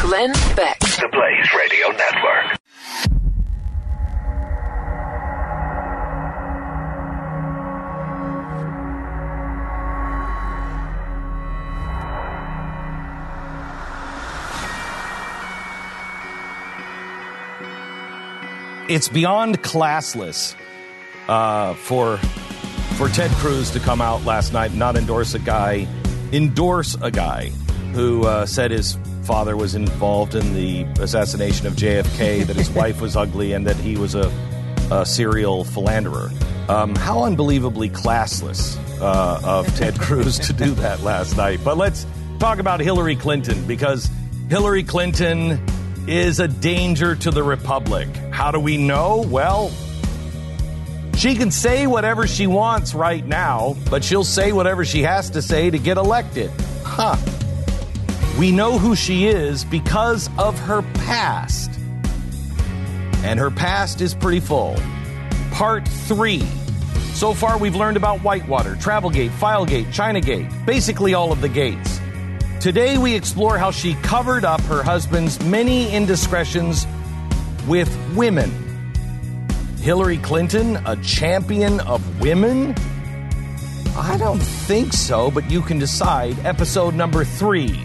[0.00, 0.78] Glenn Beck.
[0.80, 2.60] The Blaze Radio Network.
[18.88, 20.54] it's beyond classless
[21.28, 22.18] uh, for
[22.96, 25.88] for Ted Cruz to come out last night and not endorse a guy,
[26.32, 27.48] endorse a guy
[27.92, 33.00] who uh, said his father was involved in the assassination of JFK, that his wife
[33.00, 34.32] was ugly, and that he was a,
[34.90, 36.30] a serial philanderer.
[36.68, 41.60] Um, how unbelievably classless uh, of Ted Cruz to do that last night.
[41.64, 42.06] But let's
[42.38, 44.10] talk about Hillary Clinton because
[44.48, 45.60] Hillary Clinton
[46.06, 48.08] is a danger to the Republic.
[48.30, 49.24] How do we know?
[49.26, 49.70] Well,
[51.16, 55.42] she can say whatever she wants right now, but she'll say whatever she has to
[55.42, 56.50] say to get elected.
[56.82, 57.16] Huh.
[58.38, 61.70] We know who she is because of her past.
[63.22, 64.76] And her past is pretty full.
[65.52, 66.40] Part three.
[67.12, 72.00] So far, we've learned about Whitewater, Travelgate, Filegate, Chinagate, basically all of the gates.
[72.58, 76.88] Today, we explore how she covered up her husband's many indiscretions
[77.68, 78.50] with women.
[79.78, 82.74] Hillary Clinton, a champion of women?
[83.96, 86.36] I don't think so, but you can decide.
[86.44, 87.83] Episode number three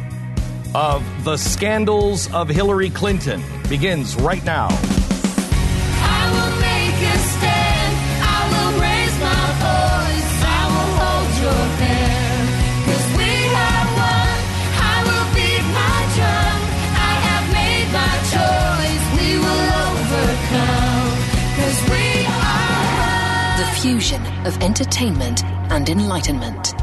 [0.75, 4.67] of The Scandals of Hillary Clinton begins right now.
[4.71, 7.93] I will make a stand.
[8.21, 10.31] I will raise my voice.
[10.45, 12.49] I will hold your hand.
[12.85, 13.31] 'Cause we
[13.65, 14.41] are one.
[14.77, 16.59] I will beat my drum.
[16.95, 19.03] I have made my choice.
[19.17, 21.09] We will overcome.
[21.55, 23.57] 'Cause we are one.
[23.57, 26.73] The fusion of entertainment and enlightenment.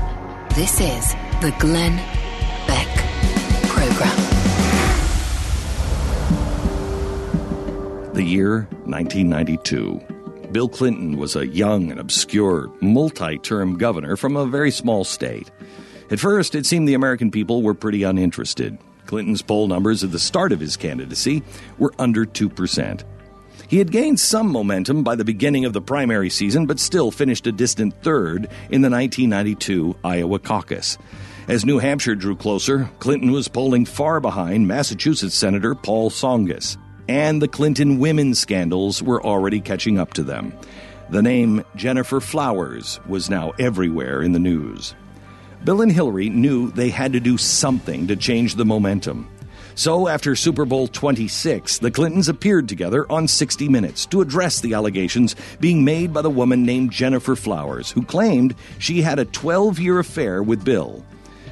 [0.54, 2.15] This is the Glenn Beck
[3.76, 4.16] Program.
[8.14, 10.00] The year 1992.
[10.50, 15.50] Bill Clinton was a young and obscure, multi term governor from a very small state.
[16.10, 18.78] At first, it seemed the American people were pretty uninterested.
[19.04, 21.42] Clinton's poll numbers at the start of his candidacy
[21.76, 23.04] were under 2%.
[23.68, 27.46] He had gained some momentum by the beginning of the primary season, but still finished
[27.46, 30.96] a distant third in the 1992 Iowa caucus.
[31.48, 36.76] As New Hampshire drew closer, Clinton was polling far behind Massachusetts Senator Paul Tsongas,
[37.08, 40.52] and the Clinton women scandals were already catching up to them.
[41.10, 44.96] The name Gennifer Flowers was now everywhere in the news.
[45.62, 49.30] Bill and Hillary knew they had to do something to change the momentum.
[49.76, 54.74] So, after Super Bowl 26, the Clintons appeared together on 60 Minutes to address the
[54.74, 59.78] allegations being made by the woman named Gennifer Flowers, who claimed she had a 12
[59.78, 61.04] year affair with Bill.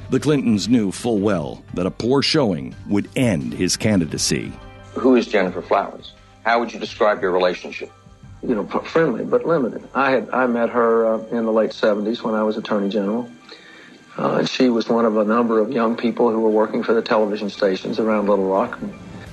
[0.09, 4.51] The Clintons knew full well that a poor showing would end his candidacy.
[4.93, 6.13] Who is Gennifer Flowers?
[6.43, 7.91] How would you describe your relationship?
[8.47, 9.87] you know, friendly but limited.
[9.93, 13.29] I had I met her uh, in the late '70s when I was Attorney General.
[14.17, 16.93] Uh, and she was one of a number of young people who were working for
[16.93, 18.79] the television stations around Little Rock.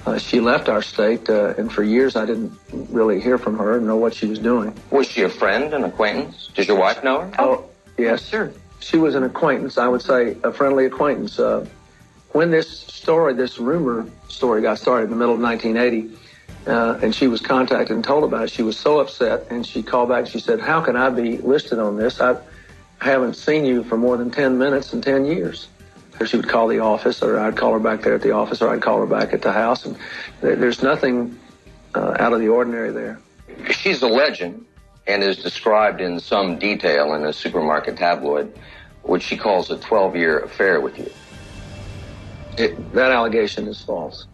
[0.04, 3.76] Uh, she left our state, uh, and for years I didn't really hear from her
[3.76, 4.74] and know what she was doing.
[4.90, 6.48] Was she a friend, an acquaintance?
[6.54, 7.32] Does your wife know her?
[7.38, 7.64] Oh,
[7.96, 8.52] yes, sir.
[8.82, 9.78] She was an acquaintance.
[9.78, 11.38] I would say a friendly acquaintance.
[11.38, 11.66] Uh,
[12.32, 16.18] when this story, this rumor story, got started in the middle of 1980,
[16.66, 19.82] uh, and she was contacted and told about it, she was so upset, and she
[19.82, 20.26] called back.
[20.26, 22.20] She said, "How can I be listed on this?
[22.20, 22.36] I
[22.98, 25.68] haven't seen you for more than 10 minutes in 10 years."
[26.26, 28.68] She would call the office, or I'd call her back there at the office, or
[28.68, 29.96] I'd call her back at the house, and
[30.40, 31.38] there's nothing
[31.94, 33.20] uh, out of the ordinary there.
[33.70, 34.64] She's a legend
[35.06, 38.56] and is described in some detail in a supermarket tabloid,
[39.02, 41.10] which she calls a 12 year affair with you.
[42.58, 44.26] It, that allegation is false.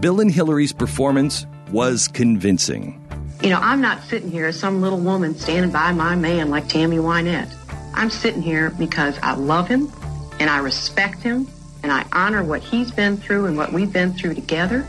[0.00, 2.96] Bill and Hillary's performance was convincing.
[3.42, 6.68] You know, I'm not sitting here as some little woman standing by my man like
[6.68, 7.54] Tammy Wynette.
[7.94, 9.90] I'm sitting here because I love him
[10.38, 11.48] and I respect him
[11.82, 14.86] and I honor what he's been through and what we've been through together.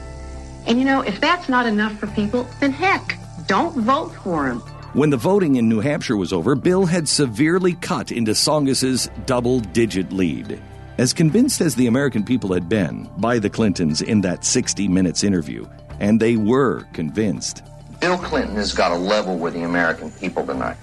[0.68, 3.18] And you know, if that's not enough for people, then heck,
[3.51, 4.59] don't vote for him.
[4.94, 9.59] When the voting in New Hampshire was over, Bill had severely cut into Tsongas's double
[9.59, 10.63] digit lead.
[10.98, 15.25] As convinced as the American people had been by the Clintons in that 60 minutes
[15.25, 15.68] interview,
[16.00, 17.62] and they were convinced.
[18.00, 20.77] Bill Clinton has got to level with the American people tonight.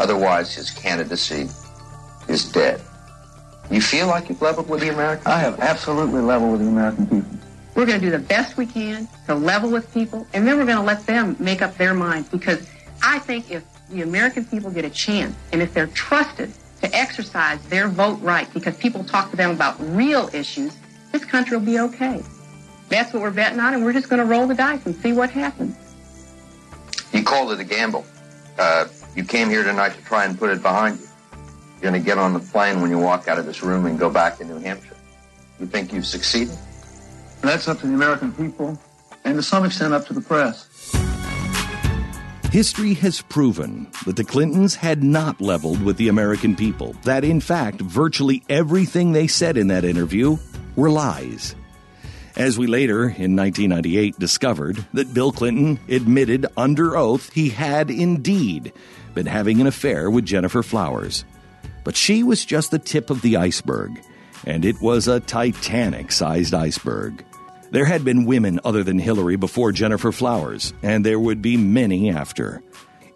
[0.00, 1.46] Otherwise, his candidacy
[2.26, 2.80] is dead.
[3.70, 7.06] You feel like you've leveled with the American I have absolutely leveled with the American
[7.06, 7.41] people.
[7.74, 10.66] We're going to do the best we can to level with people, and then we're
[10.66, 12.68] going to let them make up their minds because
[13.02, 16.52] I think if the American people get a chance and if they're trusted
[16.82, 20.76] to exercise their vote right because people talk to them about real issues,
[21.12, 22.22] this country will be okay.
[22.88, 25.12] That's what we're betting on, and we're just going to roll the dice and see
[25.12, 25.74] what happens.
[27.12, 28.04] You called it a gamble.
[28.58, 28.86] Uh,
[29.16, 31.06] you came here tonight to try and put it behind you.
[31.80, 33.98] You're going to get on the plane when you walk out of this room and
[33.98, 34.96] go back to New Hampshire.
[35.58, 36.56] You think you've succeeded?
[37.42, 38.78] That's up to the American people
[39.24, 40.68] and to some extent up to the press.
[42.50, 47.40] History has proven that the Clintons had not leveled with the American people, that in
[47.40, 50.36] fact, virtually everything they said in that interview
[50.76, 51.54] were lies.
[52.36, 58.72] As we later, in 1998, discovered that Bill Clinton admitted under oath he had indeed
[59.14, 61.24] been having an affair with Gennifer Flowers.
[61.84, 64.00] But she was just the tip of the iceberg,
[64.46, 67.24] and it was a Titanic sized iceberg.
[67.72, 72.10] There had been women other than Hillary before Gennifer Flowers, and there would be many
[72.10, 72.62] after.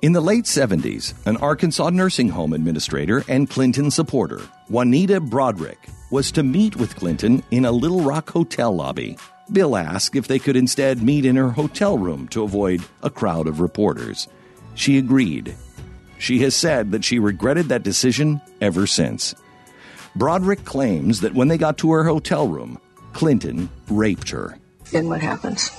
[0.00, 5.76] In the late 70s, an Arkansas nursing home administrator and Clinton supporter, Juanita Broaddrick,
[6.11, 9.19] was to meet with Clinton in a Little Rock hotel lobby.
[9.53, 13.49] Bill asked if they could instead meet in her hotel room to avoid a crowd
[13.49, 14.26] of reporters.
[14.75, 15.55] She agreed.
[16.17, 19.35] She has said that she regretted that decision ever since.
[20.17, 22.81] Broaddrick claims that when they got to her hotel room,
[23.17, 24.59] Clinton raped her.
[24.93, 25.71] Then what happens?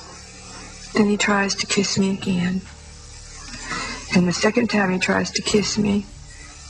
[0.93, 2.61] Then he tries to kiss me again.
[4.15, 6.07] And the second time he tries to kiss me,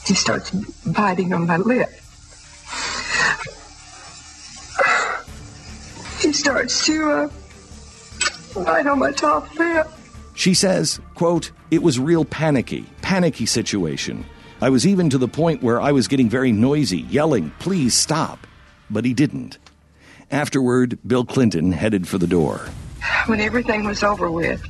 [0.06, 0.52] he starts
[0.86, 1.90] biting on my lip.
[6.20, 7.30] He starts to uh,
[8.54, 9.88] bite on my top lip.
[10.36, 14.26] She says, quote, it was real panicky, panicky situation.
[14.60, 18.46] I was even to the point where I was getting very noisy, yelling, please stop.
[18.90, 19.60] But he didn't.
[20.32, 22.68] Afterward, Bill Clinton headed for the door.
[23.28, 24.62] When everything was over with,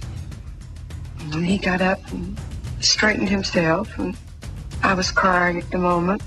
[1.33, 2.39] and he got up and
[2.79, 4.15] straightened himself, and
[4.83, 6.21] I was crying at the moment.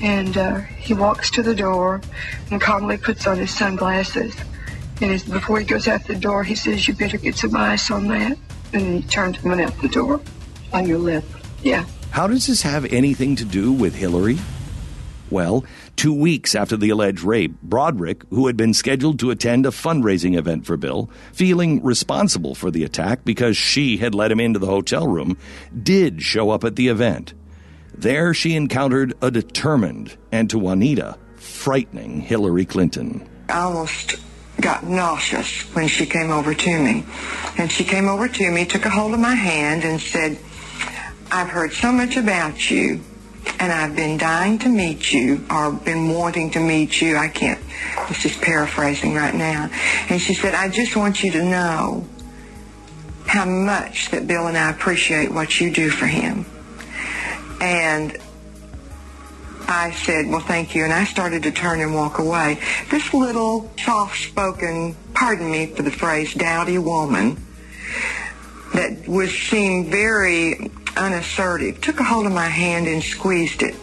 [0.00, 2.02] And uh, he walks to the door
[2.50, 4.36] and calmly puts on his sunglasses.
[5.00, 7.90] And as, before he goes out the door, he says, You better get some ice
[7.90, 8.36] on that.
[8.72, 10.20] And he turns and went out the door.
[10.72, 11.24] On your lip.
[11.62, 11.86] Yeah.
[12.10, 14.38] How does this have anything to do with Hillary?
[15.30, 15.64] Well,
[15.96, 20.36] two weeks after the alleged rape, Broaddrick, who had been scheduled to attend a fundraising
[20.36, 24.66] event for Bill, feeling responsible for the attack because she had let him into the
[24.66, 25.36] hotel room,
[25.82, 27.34] did show up at the event.
[27.92, 33.26] There she encountered a determined and, to Juanita, frightening Hillary Clinton.
[33.48, 34.16] I almost
[34.60, 37.04] got nauseous when she came over to me.
[37.58, 40.38] And she came over to me, took a hold of my hand, and said,
[41.30, 43.00] I've heard so much about you,
[43.58, 47.16] and I've been dying to meet you, or been wanting to meet you.
[47.16, 47.60] I can't,
[48.10, 49.70] it's just paraphrasing right now.
[50.08, 52.06] And she said, I just want you to know
[53.26, 56.46] how much that Bill and I appreciate what you do for him.
[57.60, 58.16] And
[59.68, 60.84] I said, well, thank you.
[60.84, 62.60] And I started to turn and walk away.
[62.90, 67.36] This little soft-spoken, pardon me for the phrase, dowdy woman
[68.74, 73.74] that was seemed very unassertive took a hold of my hand and squeezed it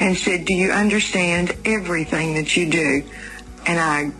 [0.00, 3.02] and said, do you understand everything that you do?
[3.66, 4.12] And I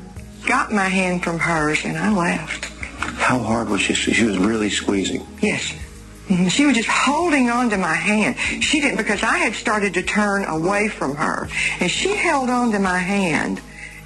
[0.48, 2.66] got my hand from hers and I left.
[3.18, 3.94] How hard was she?
[3.94, 5.26] She was really squeezing.
[5.40, 5.72] Yes.
[6.28, 6.50] Mhm.
[6.50, 8.36] She was just holding on to my hand.
[8.62, 11.48] She didn't, because I had started to turn away from her.
[11.80, 13.60] And she held on to my hand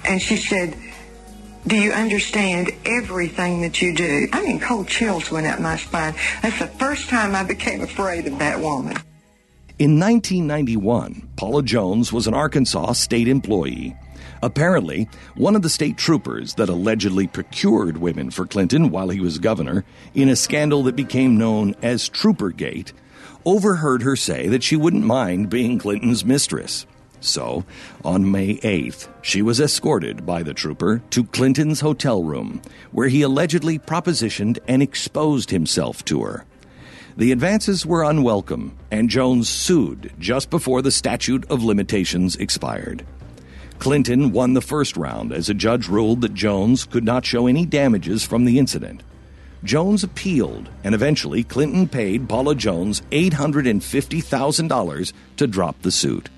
[0.05, 0.75] and she said,
[1.67, 4.27] do you understand everything that you do?
[4.33, 6.15] I mean, cold chills went up my spine.
[6.41, 8.97] That's the first time I became afraid of that woman.
[9.79, 13.95] In 1991, Paula Jones was an Arkansas state employee.
[14.43, 19.37] Apparently, one of the state troopers that allegedly procured women for Clinton while he was
[19.37, 22.91] governor, in a scandal that became known as Troopergate,
[23.45, 26.85] overheard her say that she wouldn't mind being Clinton's mistress.
[27.21, 27.63] So,
[28.03, 32.61] on May 8th, she was escorted by the trooper to Clinton's hotel room,
[32.91, 36.45] where he allegedly propositioned and exposed himself to her.
[37.15, 43.05] The advances were unwelcome, and Jones sued just before the statute of limitations expired.
[43.77, 47.65] Clinton won the first round as a judge ruled that Jones could not show any
[47.65, 49.03] damages from the incident.
[49.63, 56.29] Jones appealed, and eventually Clinton paid Paula Jones $850,000 to drop the suit.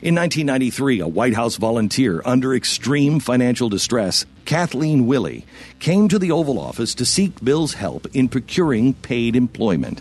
[0.00, 5.44] In 1993, a White House volunteer under extreme financial distress, Kathleen Willey,
[5.80, 10.00] came to the Oval Office to seek Bill's help in procuring paid employment.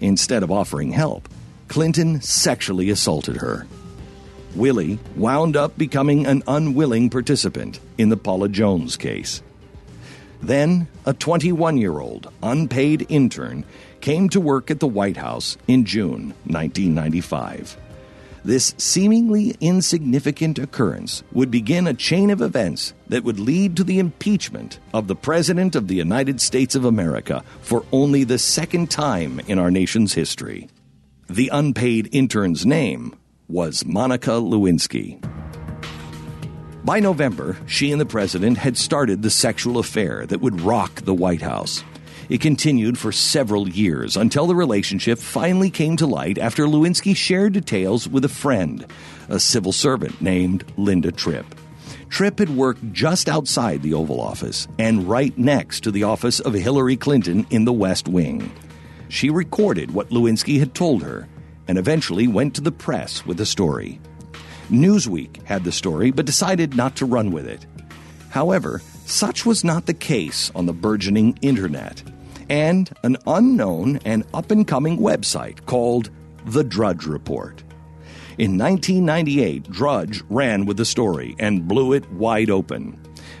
[0.00, 1.28] Instead of offering help,
[1.68, 3.66] Clinton sexually assaulted her.
[4.56, 9.42] Willey wound up becoming an unwilling participant in the Paula Jones case.
[10.42, 13.64] Then, a 21 year old unpaid intern
[14.00, 17.76] came to work at the White House in June 1995.
[18.44, 23.98] This seemingly insignificant occurrence would begin a chain of events that would lead to the
[23.98, 29.40] impeachment of the President of the United States of America for only the second time
[29.46, 30.68] in our nation's history.
[31.28, 33.14] The unpaid intern's name
[33.46, 35.22] was Monica Lewinsky.
[36.82, 41.12] By November, she and the president had started the sexual affair that would rock the
[41.12, 41.84] White House.
[42.30, 47.54] It continued for several years until the relationship finally came to light after Lewinsky shared
[47.54, 48.86] details with a friend,
[49.28, 51.44] a civil servant named Linda Tripp.
[52.08, 56.54] Tripp had worked just outside the Oval Office and right next to the office of
[56.54, 58.52] Hillary Clinton in the West Wing.
[59.08, 61.26] She recorded what Lewinsky had told her
[61.66, 64.00] and eventually went to the press with the story.
[64.70, 67.66] Newsweek had the story but decided not to run with it.
[68.28, 72.04] However, such was not the case on the burgeoning internet,
[72.50, 76.10] and an unknown and up and coming website called
[76.44, 77.62] The Drudge Report.
[78.36, 82.98] In 1998, Drudge ran with the story and blew it wide open.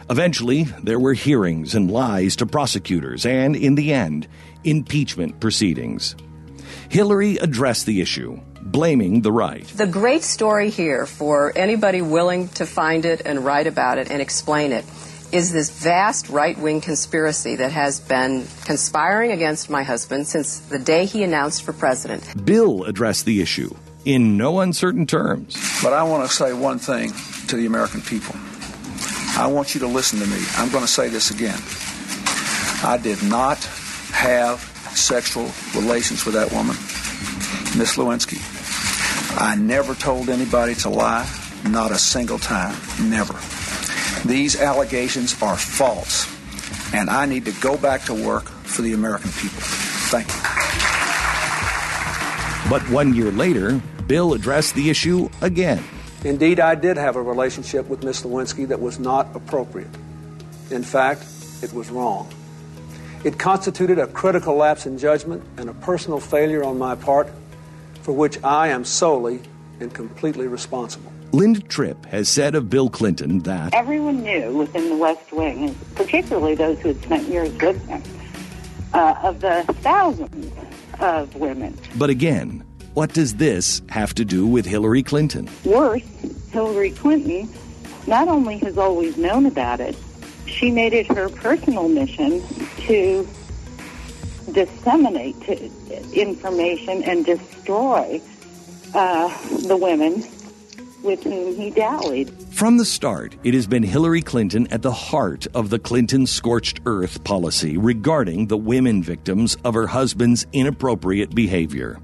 [0.08, 4.28] Eventually, there were hearings and lies to prosecutors, and in the end,
[4.64, 6.14] impeachment proceedings.
[6.88, 9.66] Hillary addressed the issue, blaming the right.
[9.68, 14.20] The great story here for anybody willing to find it and write about it and
[14.20, 14.84] explain it
[15.32, 20.78] is this vast right wing conspiracy that has been conspiring against my husband since the
[20.78, 22.44] day he announced for president.
[22.44, 25.56] Bill addressed the issue in no uncertain terms.
[25.82, 27.12] But I want to say one thing
[27.48, 28.34] to the American people.
[29.36, 30.38] I want you to listen to me.
[30.56, 31.58] I'm going to say this again.
[32.82, 33.58] I did not
[34.12, 34.60] have
[34.94, 36.74] sexual relations with that woman,
[37.78, 38.40] Miss Lewinsky.
[39.40, 41.30] I never told anybody to lie,
[41.64, 42.76] not a single time.
[43.08, 43.38] Never.
[44.24, 46.28] These allegations are false,
[46.92, 49.60] and I need to go back to work for the American people.
[50.10, 50.34] Thank you.
[52.70, 55.82] But one year later, Bill addressed the issue again.
[56.24, 59.90] Indeed, I did have a relationship with Miss Lewinsky that was not appropriate.
[60.70, 61.24] In fact,
[61.62, 62.28] it was wrong.
[63.24, 67.28] It constituted a critical lapse in judgment and a personal failure on my part
[68.02, 69.40] for which I am solely
[69.78, 71.09] and completely responsible.
[71.32, 76.56] Linda Tripp has said of Bill Clinton that Everyone knew within the West Wing, particularly
[76.56, 78.02] those who had spent years with him,
[78.92, 80.52] uh, of the thousands
[80.98, 81.78] of women.
[81.96, 85.48] But again, what does this have to do with Hillary Clinton?
[85.64, 86.02] Worse,
[86.50, 87.48] Hillary Clinton
[88.08, 89.96] not only has always known about it,
[90.46, 92.42] she made it her personal mission
[92.86, 93.28] to
[94.50, 95.36] disseminate
[96.12, 98.20] information and destroy
[98.94, 99.28] uh,
[99.68, 100.24] the women
[101.02, 102.30] with whom he dallied.
[102.52, 106.80] From the start, it has been Hillary Clinton at the heart of the Clinton scorched
[106.86, 111.98] earth policy regarding the women victims of her husband's inappropriate behavior.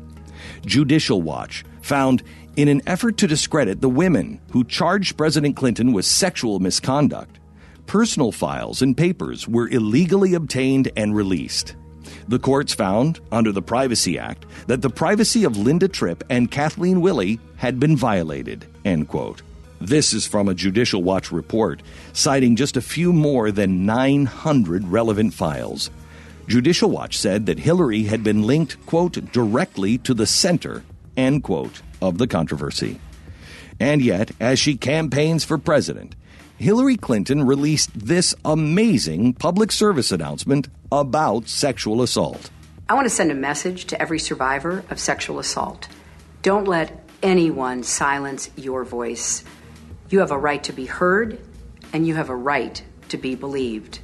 [0.65, 2.23] Judicial Watch found
[2.57, 7.39] in an effort to discredit the women who charged President Clinton with sexual misconduct,
[7.87, 11.77] personal files and papers were illegally obtained and released.
[12.29, 17.01] The courts found, under the Privacy Act, that the privacy of Linda Tripp and Kathleen
[17.01, 18.67] Willey had been violated.
[18.87, 19.43] End quote.
[19.81, 25.35] This is from a Judicial Watch report, citing just a few more than 900 relevant
[25.35, 25.91] files.
[26.47, 30.85] Judicial Watch said that Hillary had been linked, quote, directly to the center,
[31.17, 33.01] end quote, of the controversy.
[33.81, 36.15] And yet, as she campaigns for president,
[36.57, 42.51] Hillary Clinton released this amazing public service announcement about sexual assault.
[42.89, 45.89] I want to send a message to every survivor of sexual assault.
[46.43, 49.43] Don't let anyone silence your voice.
[50.09, 51.41] You have a right to be heard,
[51.93, 53.99] and you have a right to be believed.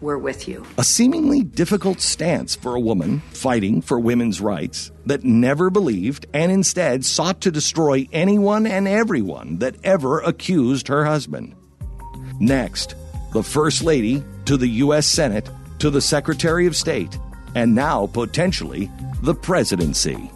[0.00, 0.66] We're with you.
[0.76, 6.50] A seemingly difficult stance for a woman fighting for women's rights that never believed and
[6.50, 11.54] instead sought to destroy anyone and everyone that ever accused her husband.
[12.40, 12.96] Next,
[13.32, 15.06] the First Lady to the U.S.
[15.06, 17.16] Senate to the Secretary of State,
[17.54, 18.90] and now potentially
[19.22, 20.30] the presidency.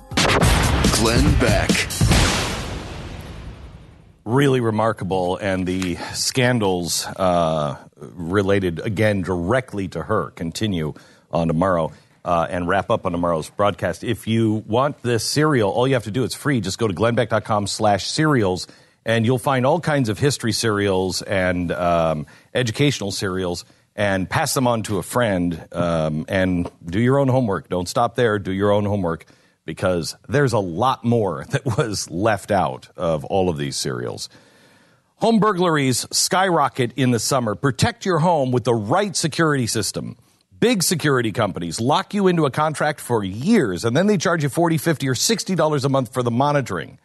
[0.95, 1.71] Glenn Beck.
[4.27, 10.95] Really remarkable, and the scandals uh, related again directly to her continue
[11.31, 11.93] on tomorrow.
[12.25, 14.03] uh, and wrap up on tomorrow's broadcast.
[14.03, 16.61] If you want this serial, all you have to do, it's free.
[16.61, 18.67] Just go to glennbeck.com slash serials,
[19.05, 23.65] and you'll find all kinds of history serials and um, educational serials,
[23.95, 27.69] and pass them on to a friend, um, and do your own homework.
[27.69, 28.39] Don't stop there.
[28.39, 29.27] Do your own homework
[29.65, 34.29] because there's a lot more that was left out of all of these serials.
[35.17, 37.55] Home burglaries skyrocket in the summer.
[37.55, 40.17] Protect your home with the right security system.
[40.59, 44.49] Big security companies lock you into a contract for years and then they charge you
[44.49, 46.99] 40 50 or $60 a month for the monitoring.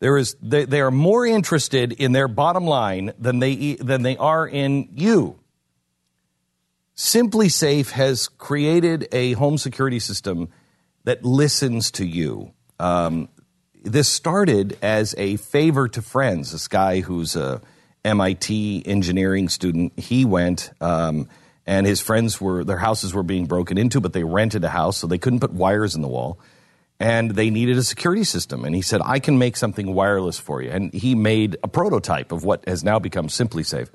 [0.00, 4.16] There is, they, they are more interested in their bottom line than they, than they
[4.16, 5.38] are in you.
[6.96, 10.48] SimpliSafe has created a home security system
[11.04, 12.52] that listens to you.
[12.78, 13.28] Um,
[13.84, 16.52] this started as a favor to friends.
[16.52, 17.60] This guy who's a
[18.04, 21.28] MIT engineering student, he went, um,
[21.66, 24.96] and his friends were their houses were being broken into, but they rented a house,
[24.96, 26.38] so they couldn't put wires in the wall,
[26.98, 28.64] and they needed a security system.
[28.64, 32.32] And he said, "I can make something wireless for you." And he made a prototype
[32.32, 33.88] of what has now become SimpliSafe,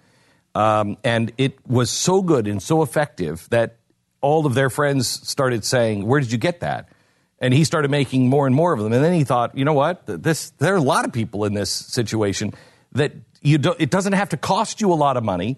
[0.55, 3.77] um, and it was so good and so effective that
[4.21, 6.89] all of their friends started saying, "Where did you get that?"
[7.39, 8.93] And he started making more and more of them.
[8.93, 10.03] And then he thought, you know what?
[10.05, 12.53] This there are a lot of people in this situation
[12.93, 15.57] that you do, it doesn't have to cost you a lot of money.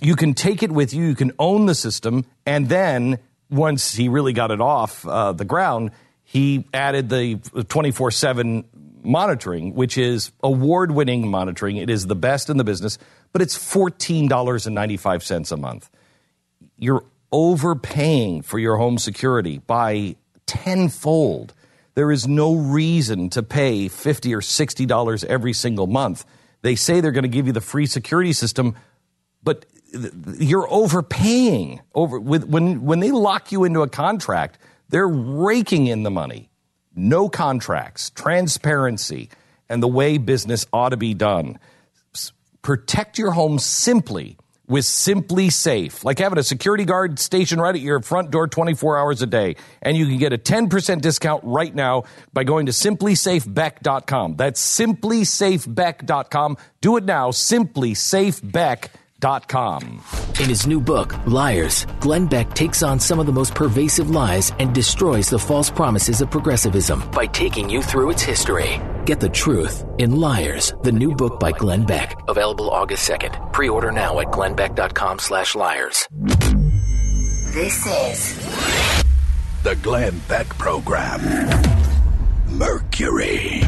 [0.00, 1.04] You can take it with you.
[1.04, 3.18] You can own the system, and then
[3.50, 5.90] once he really got it off uh, the ground,
[6.24, 7.36] he added the
[7.68, 8.64] twenty four seven
[9.02, 11.76] monitoring, which is award winning monitoring.
[11.76, 12.96] It is the best in the business,
[13.32, 15.90] but it's fourteen dollars and ninety five cents a month.
[16.78, 20.16] You're overpaying for your home security by
[20.50, 21.54] tenfold.
[21.94, 26.24] There is no reason to pay 50 or 60 dollars every single month.
[26.62, 28.74] They say they're going to give you the free security system,
[29.44, 29.64] but
[30.38, 36.02] you're overpaying over with when when they lock you into a contract, they're raking in
[36.02, 36.50] the money.
[36.96, 39.30] No contracts, transparency,
[39.68, 41.58] and the way business ought to be done.
[42.62, 44.36] Protect your home simply
[44.70, 49.20] with SimpliSafe, like having a security guard stationed right at your front door 24 hours
[49.20, 49.56] a day.
[49.82, 54.36] And you can get a 10% discount right now by going to simplisafebeck.com.
[54.36, 56.56] That's simplisafebeck.com.
[56.80, 60.02] Do it now, simplisafebeck.com.
[60.40, 64.52] In his new book, Liars, Glenn Beck takes on some of the most pervasive lies
[64.58, 68.80] and destroys the false promises of progressivism by taking you through its history.
[69.04, 72.14] Get the truth in Liars, the new book by Glenn Beck.
[72.28, 73.52] Available August 2nd.
[73.52, 76.06] Pre-order now at glennbeck.com slash liars.
[77.52, 81.20] This is The Glenn Beck Program.
[82.46, 83.62] Mercury.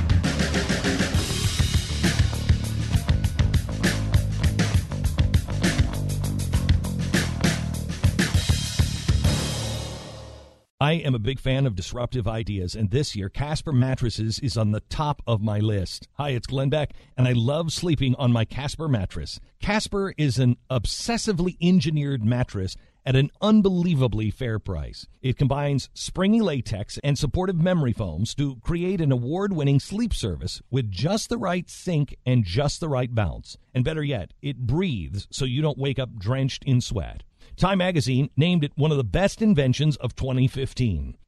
[10.92, 14.72] I am a big fan of disruptive ideas, and this year Casper Mattresses is on
[14.72, 16.06] the top of my list.
[16.18, 19.40] Hi, it's Glenn Beck, and I love sleeping on my Casper mattress.
[19.58, 22.76] Casper is an obsessively engineered mattress
[23.06, 25.06] at an unbelievably fair price.
[25.22, 30.60] It combines springy latex and supportive memory foams to create an award winning sleep service
[30.70, 33.56] with just the right sink and just the right bounce.
[33.72, 37.22] And better yet, it breathes so you don't wake up drenched in sweat.
[37.56, 41.16] Time magazine named it one of the best inventions of 2015.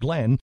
[0.00, 0.40] Glenn